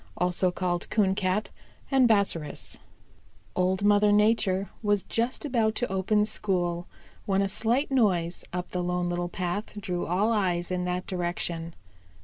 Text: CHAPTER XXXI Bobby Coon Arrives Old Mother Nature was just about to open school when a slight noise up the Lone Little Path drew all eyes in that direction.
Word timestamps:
CHAPTER 0.19 0.49
XXXI 0.51 1.21
Bobby 1.21 1.49
Coon 1.91 2.11
Arrives 2.11 2.79
Old 3.55 3.83
Mother 3.85 4.11
Nature 4.11 4.71
was 4.81 5.03
just 5.03 5.45
about 5.45 5.75
to 5.75 5.91
open 5.91 6.25
school 6.25 6.87
when 7.27 7.43
a 7.43 7.47
slight 7.47 7.91
noise 7.91 8.43
up 8.51 8.71
the 8.71 8.81
Lone 8.81 9.09
Little 9.09 9.29
Path 9.29 9.79
drew 9.79 10.07
all 10.07 10.33
eyes 10.33 10.71
in 10.71 10.85
that 10.85 11.05
direction. 11.05 11.75